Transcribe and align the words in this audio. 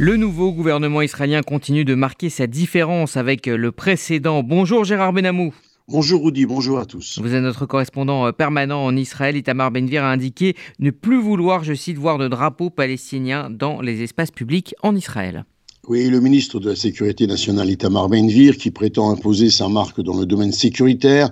Le 0.00 0.16
nouveau 0.16 0.52
gouvernement 0.52 1.02
israélien 1.02 1.42
continue 1.42 1.84
de 1.84 1.96
marquer 1.96 2.30
sa 2.30 2.46
différence 2.46 3.16
avec 3.16 3.46
le 3.46 3.72
précédent. 3.72 4.44
Bonjour 4.44 4.84
Gérard 4.84 5.12
Benamou. 5.12 5.52
Bonjour 5.88 6.24
Rudy, 6.24 6.46
bonjour 6.46 6.78
à 6.78 6.86
tous. 6.86 7.18
Vous 7.20 7.34
êtes 7.34 7.42
notre 7.42 7.66
correspondant 7.66 8.24
euh, 8.24 8.30
permanent 8.30 8.84
en 8.84 8.94
Israël. 8.94 9.36
Itamar 9.36 9.72
Benvir 9.72 10.04
a 10.04 10.12
indiqué 10.12 10.54
ne 10.78 10.92
plus 10.92 11.20
vouloir, 11.20 11.64
je 11.64 11.74
cite, 11.74 11.98
voir 11.98 12.16
de 12.18 12.28
drapeau 12.28 12.70
palestinien 12.70 13.50
dans 13.50 13.80
les 13.80 14.04
espaces 14.04 14.30
publics 14.30 14.72
en 14.84 14.94
Israël. 14.94 15.44
Oui, 15.88 16.08
le 16.08 16.20
ministre 16.20 16.60
de 16.60 16.68
la 16.68 16.76
Sécurité 16.76 17.26
nationale 17.26 17.68
Itamar 17.68 18.08
Benvir, 18.08 18.56
qui 18.56 18.70
prétend 18.70 19.10
imposer 19.10 19.50
sa 19.50 19.68
marque 19.68 20.00
dans 20.00 20.16
le 20.16 20.26
domaine 20.26 20.52
sécuritaire, 20.52 21.30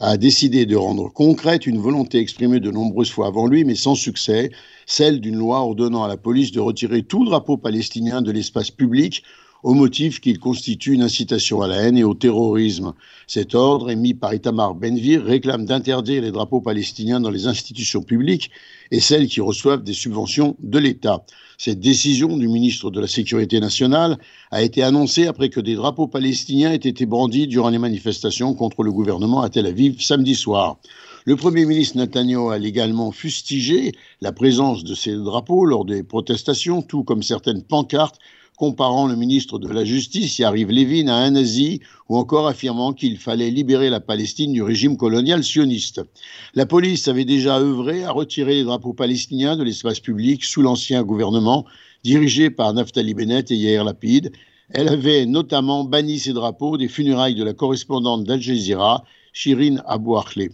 a 0.00 0.16
décidé 0.16 0.66
de 0.66 0.74
rendre 0.74 1.12
concrète 1.12 1.66
une 1.66 1.78
volonté 1.78 2.18
exprimée 2.18 2.58
de 2.58 2.72
nombreuses 2.72 3.12
fois 3.12 3.28
avant 3.28 3.46
lui, 3.46 3.64
mais 3.64 3.76
sans 3.76 3.94
succès, 3.94 4.50
celle 4.88 5.20
d'une 5.20 5.36
loi 5.36 5.60
ordonnant 5.60 6.02
à 6.02 6.08
la 6.08 6.16
police 6.16 6.50
de 6.50 6.60
retirer 6.60 7.02
tout 7.02 7.24
drapeau 7.26 7.58
palestinien 7.58 8.22
de 8.22 8.32
l'espace 8.32 8.70
public 8.70 9.22
au 9.62 9.74
motif 9.74 10.20
qu'il 10.20 10.38
constitue 10.38 10.94
une 10.94 11.02
incitation 11.02 11.60
à 11.60 11.68
la 11.68 11.76
haine 11.76 11.98
et 11.98 12.04
au 12.04 12.14
terrorisme. 12.14 12.94
Cet 13.26 13.54
ordre, 13.54 13.90
émis 13.90 14.14
par 14.14 14.32
Itamar 14.32 14.74
Benvir, 14.74 15.24
réclame 15.24 15.66
d'interdire 15.66 16.22
les 16.22 16.30
drapeaux 16.30 16.62
palestiniens 16.62 17.20
dans 17.20 17.30
les 17.30 17.46
institutions 17.46 18.02
publiques 18.02 18.50
et 18.90 19.00
celles 19.00 19.26
qui 19.26 19.42
reçoivent 19.42 19.82
des 19.82 19.92
subventions 19.92 20.56
de 20.60 20.78
l'État. 20.78 21.24
Cette 21.58 21.80
décision 21.80 22.38
du 22.38 22.48
ministre 22.48 22.90
de 22.90 23.00
la 23.00 23.08
Sécurité 23.08 23.60
nationale 23.60 24.16
a 24.52 24.62
été 24.62 24.82
annoncée 24.82 25.26
après 25.26 25.50
que 25.50 25.60
des 25.60 25.74
drapeaux 25.74 26.06
palestiniens 26.06 26.72
aient 26.72 26.76
été 26.76 27.04
brandis 27.04 27.46
durant 27.46 27.68
les 27.68 27.78
manifestations 27.78 28.54
contre 28.54 28.84
le 28.84 28.92
gouvernement 28.92 29.42
à 29.42 29.50
Tel 29.50 29.66
Aviv 29.66 30.00
samedi 30.00 30.34
soir. 30.34 30.78
Le 31.28 31.36
Premier 31.36 31.66
ministre 31.66 31.98
Netanyahu 31.98 32.50
a 32.50 32.56
également 32.56 33.12
fustigé 33.12 33.92
la 34.22 34.32
présence 34.32 34.82
de 34.82 34.94
ces 34.94 35.14
drapeaux 35.14 35.66
lors 35.66 35.84
des 35.84 36.02
protestations, 36.02 36.80
tout 36.80 37.04
comme 37.04 37.22
certaines 37.22 37.62
pancartes 37.62 38.18
comparant 38.56 39.06
le 39.06 39.14
ministre 39.14 39.58
de 39.58 39.68
la 39.68 39.84
Justice, 39.84 40.38
Yariv 40.38 40.70
Levin, 40.70 41.08
à 41.08 41.16
un 41.16 41.32
nazi, 41.32 41.82
ou 42.08 42.16
encore 42.16 42.48
affirmant 42.48 42.94
qu'il 42.94 43.18
fallait 43.18 43.50
libérer 43.50 43.90
la 43.90 44.00
Palestine 44.00 44.54
du 44.54 44.62
régime 44.62 44.96
colonial 44.96 45.44
sioniste. 45.44 46.00
La 46.54 46.64
police 46.64 47.08
avait 47.08 47.26
déjà 47.26 47.58
œuvré 47.58 48.04
à 48.04 48.10
retirer 48.10 48.54
les 48.54 48.64
drapeaux 48.64 48.94
palestiniens 48.94 49.58
de 49.58 49.64
l'espace 49.64 50.00
public 50.00 50.42
sous 50.44 50.62
l'ancien 50.62 51.02
gouvernement, 51.02 51.66
dirigé 52.04 52.48
par 52.48 52.72
Naftali 52.72 53.12
Bennett 53.12 53.50
et 53.50 53.56
Yair 53.56 53.84
Lapid. 53.84 54.32
Elle 54.70 54.88
avait 54.88 55.26
notamment 55.26 55.84
banni 55.84 56.20
ces 56.20 56.32
drapeaux 56.32 56.78
des 56.78 56.88
funérailles 56.88 57.34
de 57.34 57.44
la 57.44 57.52
correspondante 57.52 58.24
d'Al 58.24 58.40
Jazeera, 58.40 59.04
Shirin 59.34 59.82
Abu 59.84 60.16
Akleh. 60.16 60.52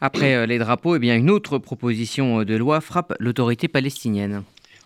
Après 0.00 0.34
euh, 0.34 0.46
les 0.46 0.58
drapeaux, 0.58 0.96
eh 0.96 0.98
bien, 0.98 1.16
une 1.16 1.30
autre 1.30 1.58
proposition 1.58 2.44
de 2.44 2.56
loi 2.56 2.80
frappe 2.80 3.14
l'autorité 3.18 3.68
palestinienne. 3.68 4.42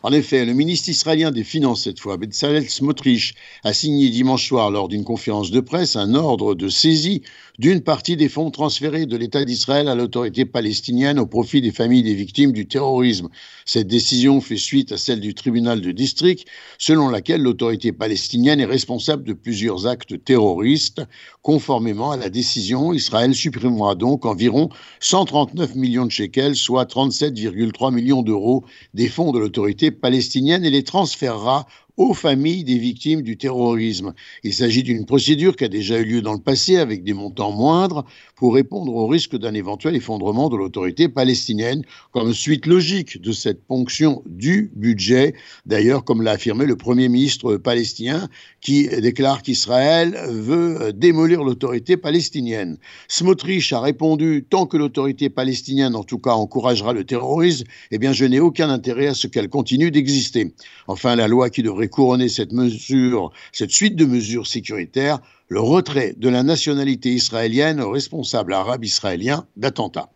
En 0.07 0.13
effet, 0.13 0.45
le 0.45 0.53
ministre 0.53 0.91
israélien 0.91 1.31
des 1.31 1.45
Finances, 1.45 1.85
cette 1.85 1.99
fois, 1.99 2.19
Bezalel 2.19 2.69
Smotrich, 2.69 3.33
a 3.63 3.73
signé 3.73 4.11
dimanche 4.11 4.47
soir, 4.47 4.71
lors 4.71 4.89
d'une 4.89 5.03
conférence 5.03 5.51
de 5.51 5.61
presse, 5.61 5.97
un 5.97 6.13
ordre 6.13 6.55
de 6.55 6.69
saisie 6.69 7.23
d'une 7.59 7.81
partie 7.81 8.17
des 8.17 8.29
fonds 8.29 8.51
transférés 8.51 9.07
de 9.07 9.17
l'État 9.17 9.47
d'Israël 9.47 9.89
à 9.89 9.95
l'autorité 9.95 10.45
palestinienne 10.45 11.19
au 11.19 11.25
profit 11.25 11.63
des 11.63 11.71
familles 11.71 12.03
des 12.03 12.15
victimes 12.15 12.53
du 12.53 12.67
terrorisme. 12.67 13.29
Cette 13.65 13.87
décision 13.87 14.43
fait 14.43 14.59
suite 14.59 14.93
à 14.93 14.99
celle 14.99 15.21
du 15.21 15.33
tribunal 15.33 15.81
de 15.81 15.91
district, 15.91 16.47
selon 16.79 17.09
laquelle 17.09 17.41
l'autorité 17.41 17.93
palestinienne 17.93 18.61
est 18.61 18.67
responsable 18.67 19.25
de 19.25 19.33
plusieurs 19.33 19.87
actes 19.87 20.23
terroristes. 20.23 21.01
Conformément 21.41 22.11
à 22.11 22.19
la 22.19 22.29
décision, 22.29 22.93
Israël 22.93 23.35
supprimera 23.35 23.95
donc 23.95 24.27
environ 24.27 24.69
139 25.01 25.77
millions 25.77 26.05
de 26.05 26.11
shekels, 26.11 26.57
soit 26.57 26.85
37,3 26.85 27.95
millions 27.95 28.23
d'euros 28.23 28.65
des 28.93 29.09
fonds 29.09 29.33
de 29.33 29.39
l'autorité 29.39 29.93
palestinienne 29.95 30.65
et 30.65 30.71
les 30.71 30.85
transférera 30.85 31.67
aux 31.97 32.15
familles 32.15 32.65
des 32.65 32.79
victimes 32.79 33.23
du 33.23 33.37
terrorisme. 33.37 34.15
Il 34.43 34.53
s'agit 34.53 34.83
d'une 34.83 35.07
procédure 35.07 35.57
qui 35.57 35.65
a 35.65 35.69
déjà 35.69 35.99
eu 35.99 36.05
lieu 36.05 36.23
dans 36.23 36.33
le 36.33 36.41
passé 36.41 36.77
avec 36.77 37.05
des 37.05 37.13
montants 37.13 37.53
moindres 37.53 38.05
pour 38.37 38.55
répondre 38.55 38.95
au 38.95 39.07
risque 39.07 39.37
d'un 39.37 39.55
éventuel 39.55 39.95
effondrement 39.95 40.49
de 40.49 40.57
l'autorité 40.57 41.09
palestinienne 41.09 41.83
comme 42.11 42.35
suite 42.35 42.67
logique 42.67 43.21
de 43.23 43.33
cette 43.33 43.65
ponction 43.65 44.23
du 44.27 44.73
budget. 44.75 45.35
D'ailleurs, 45.67 46.05
comme 46.05 46.23
l'a 46.23 46.33
affirmé 46.33 46.67
le 46.67 46.77
Premier 46.77 47.09
ministre 47.09 47.57
palestinien 47.57 48.29
qui 48.61 48.89
déclare 48.89 49.43
qu'Israël 49.43 50.19
veut 50.29 50.93
démolir 50.93 51.45
l'autorité 51.45 51.97
palestinienne. 51.97 52.79
Smotrich 53.09 53.73
a 53.73 53.81
répondu 53.81 54.45
tant 54.49 54.67
que 54.67 54.77
l'autorité 54.77 55.31
palestinienne 55.31 55.95
en 55.95 56.03
tout 56.03 56.19
cas 56.19 56.33
encouragera 56.33 56.93
le 56.93 57.05
terrorisme, 57.05 57.67
eh 57.91 57.99
bien 57.99 58.13
je 58.13 58.25
n'ai 58.25 58.41
aucun 58.41 58.69
intérêt 58.71 59.07
à 59.07 59.15
ce 59.15 59.27
qu'elle 59.27 59.49
continue 59.49 59.91
d'exister. 59.91 60.55
Enfin, 60.89 61.17
la 61.17 61.29
loi 61.29 61.51
qui 61.51 61.63
devrait 61.63 61.84
couronner 61.89 62.29
cette 62.29 62.53
mesure, 62.53 63.33
cette 63.53 63.71
suite 63.71 63.97
de 63.97 64.05
mesures 64.05 64.47
sécuritaires, 64.47 65.19
le 65.49 65.61
retrait 65.61 66.15
de 66.17 66.29
la 66.29 66.43
nationalité 66.43 67.11
israélienne 67.11 67.81
aux 67.81 67.91
responsables 67.91 68.55
arabes 68.55 68.85
israéliens 68.85 69.47
d'attentats. 69.57 70.11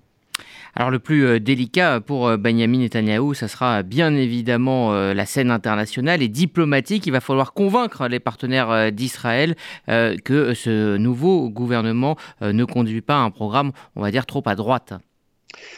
Alors 0.75 0.91
le 0.91 1.01
plus 1.01 1.27
euh, 1.27 1.41
délicat 1.41 2.01
pour 2.01 2.29
euh, 2.29 2.37
Benjamin 2.37 2.79
Netanyahu, 2.79 3.35
ça 3.35 3.49
sera 3.49 3.83
bien 3.83 4.15
évidemment 4.15 4.93
euh, 4.93 5.13
la 5.13 5.27
scène 5.27 5.51
internationale 5.51 6.23
et 6.23 6.29
diplomatique. 6.29 7.07
Il 7.07 7.11
va 7.11 7.21
falloir 7.21 7.53
convaincre 7.53 8.07
les 8.07 8.21
partenaires 8.21 8.93
d'Israël 8.93 9.57
que 9.87 10.55
ce 10.55 10.97
nouveau 10.97 11.49
gouvernement 11.49 12.17
ne 12.41 12.65
conduit 12.65 13.01
pas 13.01 13.17
un 13.17 13.31
programme, 13.31 13.73
on 13.97 14.03
va 14.03 14.11
dire, 14.11 14.27
trop 14.27 14.43
à 14.47 14.55
droite. 14.55 14.93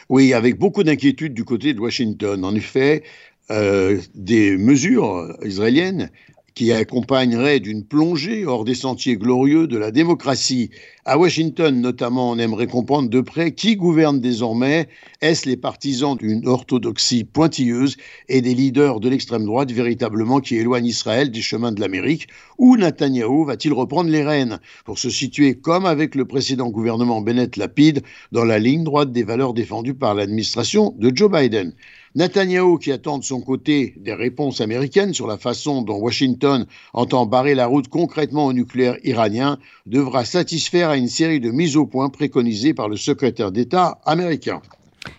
Oui, 0.08 0.34
avec 0.34 0.58
beaucoup 0.58 0.82
d'inquiétude 0.82 1.32
du 1.32 1.44
côté 1.44 1.72
de 1.72 1.80
Washington. 1.80 2.44
En 2.44 2.54
effet, 2.54 3.02
euh, 3.50 3.98
des 4.14 4.56
mesures 4.56 5.36
israéliennes 5.44 6.10
qui 6.54 6.72
accompagneraient 6.72 7.60
d'une 7.60 7.84
plongée 7.84 8.44
hors 8.44 8.64
des 8.64 8.74
sentiers 8.74 9.16
glorieux 9.16 9.66
de 9.66 9.78
la 9.78 9.90
démocratie. 9.90 10.70
À 11.04 11.16
Washington, 11.16 11.80
notamment, 11.80 12.30
on 12.30 12.38
aimerait 12.38 12.66
comprendre 12.66 13.08
de 13.08 13.20
près 13.20 13.52
qui 13.52 13.76
gouverne 13.76 14.20
désormais. 14.20 14.88
Est-ce 15.20 15.48
les 15.48 15.56
partisans 15.56 16.16
d'une 16.16 16.46
orthodoxie 16.46 17.24
pointilleuse 17.24 17.96
et 18.28 18.42
des 18.42 18.54
leaders 18.54 19.00
de 19.00 19.08
l'extrême 19.08 19.44
droite 19.44 19.72
véritablement 19.72 20.40
qui 20.40 20.56
éloignent 20.56 20.86
Israël 20.86 21.30
des 21.30 21.40
chemins 21.40 21.72
de 21.72 21.80
l'Amérique? 21.80 22.28
Ou 22.58 22.76
Netanyahou 22.76 23.44
va-t-il 23.44 23.72
reprendre 23.72 24.10
les 24.10 24.22
rênes? 24.22 24.58
Pour 24.84 24.98
se 24.98 25.08
situer, 25.08 25.54
comme 25.54 25.86
avec 25.86 26.14
le 26.14 26.26
précédent 26.26 26.68
gouvernement 26.68 27.22
Bennett-Lapide, 27.22 28.02
dans 28.32 28.44
la 28.44 28.58
ligne 28.58 28.84
droite 28.84 29.12
des 29.12 29.22
valeurs 29.22 29.54
défendues 29.54 29.94
par 29.94 30.14
l'administration 30.14 30.94
de 30.98 31.10
Joe 31.14 31.30
Biden 31.30 31.72
Netanyahu, 32.16 32.78
qui 32.78 32.90
attend 32.90 33.18
de 33.18 33.24
son 33.24 33.40
côté 33.40 33.94
des 33.96 34.14
réponses 34.14 34.60
américaines 34.60 35.14
sur 35.14 35.26
la 35.26 35.38
façon 35.38 35.82
dont 35.82 35.98
Washington 35.98 36.66
entend 36.92 37.26
barrer 37.26 37.54
la 37.54 37.66
route 37.66 37.88
concrètement 37.88 38.46
au 38.46 38.52
nucléaire 38.52 38.96
iranien, 39.04 39.58
devra 39.86 40.24
satisfaire 40.24 40.90
à 40.90 40.96
une 40.96 41.08
série 41.08 41.40
de 41.40 41.50
mises 41.50 41.76
au 41.76 41.86
point 41.86 42.08
préconisées 42.08 42.74
par 42.74 42.88
le 42.88 42.96
secrétaire 42.96 43.52
d'État 43.52 44.00
américain. 44.04 44.60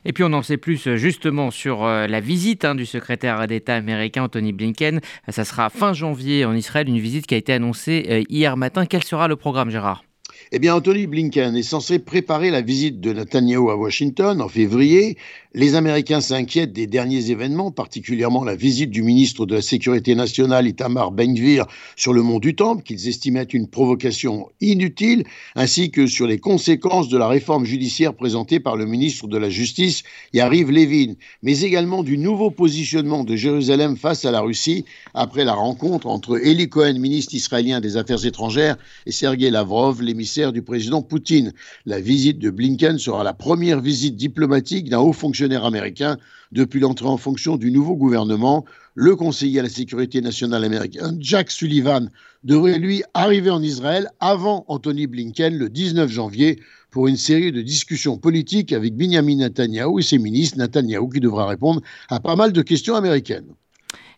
Et 0.06 0.14
puis 0.14 0.24
on 0.24 0.34
en 0.34 0.42
sait 0.42 0.58
plus 0.58 0.88
euh, 0.88 0.96
justement 0.98 1.50
sur 1.50 1.84
euh, 1.84 2.08
la 2.08 2.20
visite 2.20 2.66
hein, 2.66 2.76
du 2.76 2.86
secrétaire 2.86 3.48
d'État 3.48 3.76
américain 3.76 4.24
Anthony 4.24 4.52
Blinken. 4.52 5.00
Ça 5.30 5.46
sera 5.46 5.70
fin 5.70 5.94
janvier 5.94 6.46
en 6.46 6.54
Israël, 6.54 6.88
une 6.88 7.00
visite 7.00 7.26
qui 7.26 7.36
a 7.36 7.38
été 7.38 7.54
annoncée 7.54 8.06
euh, 8.10 8.24
hier 8.30 8.58
matin. 8.58 8.86
Quel 8.86 9.04
sera 9.04 9.28
le 9.28 9.36
programme, 9.36 9.70
Gérard? 9.70 10.04
Eh 10.52 10.60
bien, 10.60 10.76
Anthony 10.76 11.08
Blinken 11.08 11.56
est 11.56 11.64
censé 11.64 12.00
préparer 12.00 12.50
la 12.50 12.62
visite 12.62 13.00
de 13.00 13.14
Netanyahu 13.14 13.70
à 13.70 13.76
Washington 13.76 14.42
en 14.42 14.48
février. 14.48 15.18
Les 15.54 15.76
Américains 15.76 16.22
s'inquiètent 16.22 16.72
des 16.72 16.88
derniers 16.88 17.30
événements, 17.30 17.72
particulièrement 17.72 18.44
la 18.44 18.56
visite 18.56 18.90
du 18.90 19.04
ministre 19.04 19.46
de 19.46 19.56
la 19.56 19.62
Sécurité 19.62 20.16
nationale 20.16 20.68
Itamar 20.68 21.12
Ben-Gvir 21.12 21.66
sur 21.98 22.14
le 22.14 22.22
mont 22.22 22.40
du 22.40 22.56
Temple, 22.56 22.84
qu'ils 22.84 23.10
estimaient 23.10 23.44
une 23.44 23.68
provocation 23.68 24.48
inutile, 24.62 25.26
ainsi 25.56 25.92
que 25.92 26.08
sur 26.08 26.26
les 26.26 26.40
conséquences 26.40 27.10
de 27.10 27.18
la 27.18 27.28
réforme 27.28 27.66
judiciaire 27.66 28.14
présentée 28.14 28.62
par 28.62 28.78
le 28.78 28.86
ministre 28.86 29.28
de 29.28 29.38
la 29.38 29.50
Justice, 29.50 30.04
Yariv 30.34 30.72
Levin, 30.72 31.16
mais 31.44 31.60
également 31.62 32.04
du 32.04 32.18
nouveau 32.18 32.50
positionnement 32.50 33.26
de 33.26 33.36
Jérusalem 33.36 33.98
face 33.98 34.24
à 34.24 34.32
la 34.32 34.40
Russie 34.40 34.86
après 35.14 35.44
la 35.44 35.54
rencontre 35.54 36.08
entre 36.08 36.40
Eli 36.46 36.70
Cohen, 36.70 36.98
ministre 36.98 37.36
israélien 37.36 37.82
des 37.82 37.98
Affaires 37.98 38.26
étrangères, 38.26 38.78
et 39.06 39.12
Sergei 39.12 39.50
Lavrov, 39.50 40.02
l'émissaire 40.02 40.31
du 40.38 40.62
président 40.62 41.02
Poutine. 41.02 41.52
La 41.86 42.00
visite 42.00 42.40
de 42.40 42.50
Blinken 42.50 42.98
sera 42.98 43.24
la 43.24 43.34
première 43.34 43.82
visite 43.82 44.16
diplomatique 44.16 44.90
d'un 44.90 45.00
haut 45.00 45.12
fonctionnaire 45.12 45.66
américain 45.66 46.18
depuis 46.54 46.80
l'entrée 46.80 47.08
en 47.08 47.18
fonction 47.18 47.58
du 47.58 47.70
nouveau 47.70 47.96
gouvernement. 47.98 48.64
Le 48.96 49.18
conseiller 49.18 49.60
à 49.60 49.64
la 49.64 49.70
sécurité 49.70 50.22
nationale 50.22 50.64
américain, 50.64 51.14
Jack 51.20 51.52
Sullivan, 51.52 52.10
devrait 52.46 52.80
lui 52.80 53.04
arriver 53.14 53.50
en 53.50 53.62
Israël 53.62 54.10
avant 54.22 54.64
Anthony 54.70 55.06
Blinken 55.06 55.58
le 55.58 55.70
19 55.70 56.10
janvier 56.10 56.60
pour 56.92 57.08
une 57.08 57.18
série 57.18 57.52
de 57.52 57.62
discussions 57.62 58.18
politiques 58.18 58.72
avec 58.72 58.96
Benjamin 58.96 59.36
Netanyahu 59.36 60.00
et 60.00 60.04
ses 60.04 60.18
ministres. 60.18 60.58
Netanyahu 60.58 61.10
qui 61.10 61.20
devra 61.20 61.46
répondre 61.46 61.82
à 62.08 62.22
pas 62.22 62.38
mal 62.38 62.54
de 62.54 62.62
questions 62.62 62.96
américaines. 62.96 63.54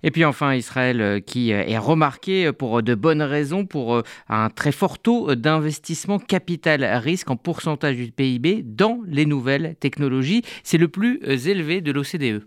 Et 0.03 0.11
puis 0.11 0.25
enfin, 0.25 0.53
Israël 0.53 1.01
euh, 1.01 1.19
qui 1.19 1.53
euh, 1.53 1.63
est 1.65 1.77
remarqué 1.77 2.47
euh, 2.47 2.53
pour 2.53 2.83
de 2.83 2.93
bonnes 2.93 3.21
raisons, 3.21 3.65
pour 3.65 4.03
un 4.27 4.49
très 4.49 4.71
fort 4.71 4.99
taux 4.99 5.35
d'investissement 5.35 6.19
capital-risque 6.19 7.29
en 7.29 7.37
pourcentage 7.37 7.95
du 7.95 8.11
PIB 8.11 8.63
dans 8.63 8.99
les 9.07 9.25
nouvelles 9.25 9.75
technologies. 9.79 10.43
C'est 10.63 10.77
le 10.77 10.89
plus 10.89 11.19
élevé 11.23 11.81
de 11.81 11.91
l'OCDE. 11.91 12.45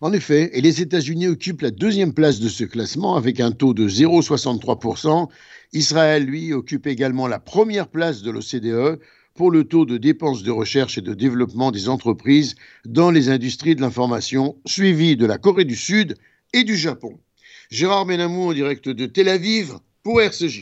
En 0.00 0.12
effet, 0.12 0.50
et 0.56 0.60
les 0.60 0.80
États-Unis 0.80 1.26
occupent 1.26 1.62
la 1.62 1.72
deuxième 1.72 2.14
place 2.14 2.38
de 2.38 2.48
ce 2.48 2.64
classement 2.64 3.16
avec 3.16 3.40
un 3.40 3.50
taux 3.50 3.74
de 3.74 3.88
0,63%. 3.88 5.28
Israël, 5.72 6.24
lui, 6.24 6.52
occupe 6.52 6.86
également 6.86 7.26
la 7.26 7.40
première 7.40 7.88
place 7.88 8.22
de 8.22 8.30
l'OCDE 8.30 9.00
pour 9.34 9.50
le 9.50 9.64
taux 9.64 9.86
de 9.86 9.98
dépenses 9.98 10.42
de 10.42 10.50
recherche 10.50 10.98
et 10.98 11.00
de 11.02 11.14
développement 11.14 11.72
des 11.72 11.88
entreprises 11.88 12.54
dans 12.84 13.10
les 13.10 13.28
industries 13.28 13.74
de 13.74 13.80
l'information, 13.80 14.56
suivi 14.66 15.16
de 15.16 15.26
la 15.26 15.38
Corée 15.38 15.64
du 15.64 15.76
Sud 15.76 16.14
et 16.52 16.64
du 16.64 16.76
Japon. 16.76 17.18
Gérard 17.70 18.06
Benamou 18.06 18.50
en 18.50 18.52
direct 18.52 18.88
de 18.88 19.06
Tel 19.06 19.28
Aviv 19.28 19.74
pour 20.02 20.20
RCJ. 20.20 20.56